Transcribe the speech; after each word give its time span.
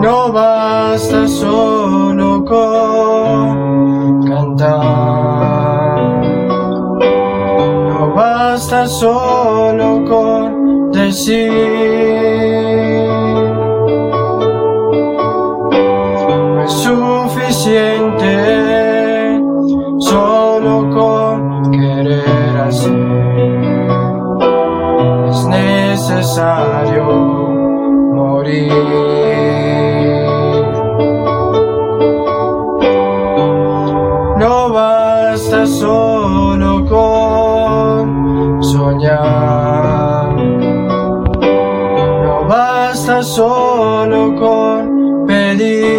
No 0.00 0.32
basta 0.32 1.28
solo 1.28 2.42
con 2.46 4.22
cantar. 4.26 6.00
No 7.88 8.14
basta 8.14 8.86
solo 8.86 10.02
con 10.08 10.90
decir. 10.90 11.52
No 16.54 16.62
es 16.64 16.72
suficiente 16.72 18.32
solo 19.98 20.88
con 20.94 21.70
querer 21.72 22.56
hacer. 22.56 22.94
Es 25.28 25.44
necesario 25.44 27.04
morir. 28.14 29.79
Solo 35.70 36.84
con 36.86 38.62
soñar. 38.62 40.34
No 42.24 42.44
basta 42.48 43.22
solo 43.22 44.34
con 44.34 45.26
pedir. 45.26 45.90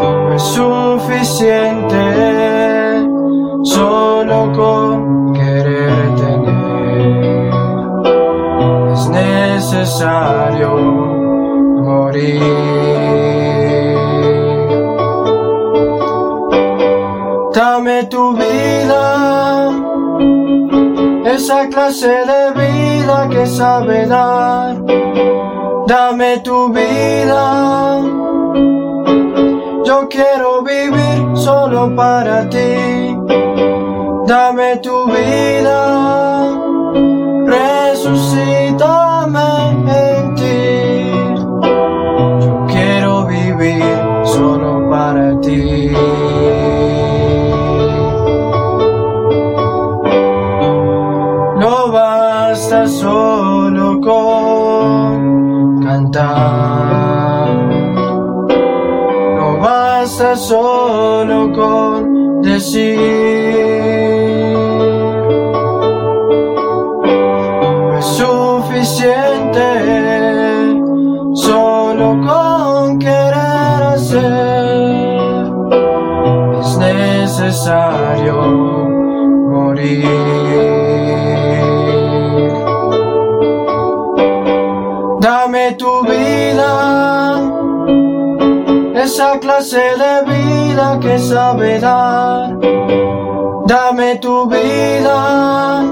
No 0.00 0.34
es 0.34 0.42
suficiente 0.42 2.04
solo 3.62 4.52
con 4.52 5.32
querer 5.32 6.14
tener. 6.20 7.50
Es 8.92 9.08
necesario 9.08 10.70
morir. 11.82 12.75
Tu 18.04 18.32
vida, 18.34 19.70
esa 21.24 21.66
clase 21.68 22.06
de 22.06 22.52
vida 22.52 23.28
que 23.30 23.46
sabe 23.46 24.06
dar. 24.06 24.76
Dame 25.86 26.40
tu 26.40 26.68
vida, 26.74 28.02
yo 29.82 30.08
quiero 30.10 30.62
vivir 30.62 31.36
solo 31.36 31.96
para 31.96 32.46
ti. 32.50 33.16
Dame 34.26 34.76
tu 34.82 35.06
vida, 35.06 36.50
basta 52.76 52.88
solo 52.88 54.00
con 54.00 55.80
cantar. 55.82 57.48
No 59.36 59.58
basta 59.60 60.36
solo 60.36 61.52
con 61.52 62.42
decir. 62.42 62.98
No 67.82 67.98
es 67.98 68.04
suficiente 68.04 69.68
solo 71.34 72.20
con 72.26 72.98
querer 72.98 73.82
hacer. 73.94 75.50
Es 76.60 76.78
necesario 76.78 78.34
morir. 79.50 80.86
Dame 85.20 85.72
tu 85.72 86.02
vida, 86.02 87.40
esa 88.94 89.38
clase 89.38 89.80
de 89.96 90.22
vida 90.30 90.98
que 91.00 91.18
sabe 91.18 91.80
dar. 91.80 92.58
Dame 93.66 94.16
tu 94.16 94.46
vida, 94.46 95.82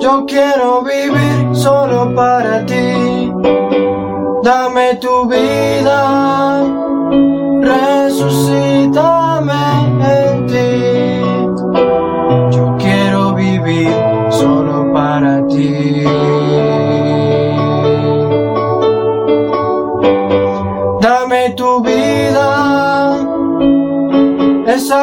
yo 0.00 0.26
quiero 0.26 0.82
vivir 0.82 1.54
solo 1.54 2.14
para 2.14 2.66
ti. 2.66 3.32
Dame 4.42 4.96
tu 4.96 5.26
vida, 5.28 6.62
resucítame 7.62 9.13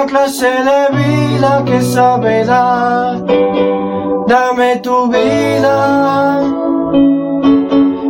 clase 0.05 0.47
de 0.47 0.97
vida 0.97 1.63
que 1.65 1.81
sabe 1.81 2.45
dar. 2.45 3.17
Dame 4.27 4.77
tu 4.77 5.07
vida, 5.09 6.41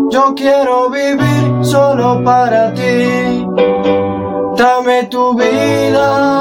yo 0.09 0.35
quiero 0.35 0.90
vivir 0.90 1.66
solo 1.66 2.24
para 2.24 2.74
ti. 2.74 3.46
Dame 4.56 5.03
tu 5.06 5.34
vida, 5.34 6.41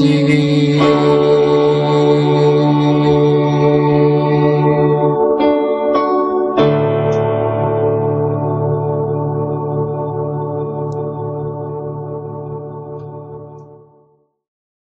Digi 0.00 0.49